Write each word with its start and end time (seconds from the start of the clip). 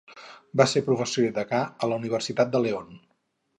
Va 0.61 0.65
ser 0.71 0.81
professor 0.87 1.27
i 1.27 1.35
degà 1.35 1.61
a 1.87 1.91
la 1.93 2.01
Universitat 2.03 2.55
de 2.57 2.65
León. 2.67 2.93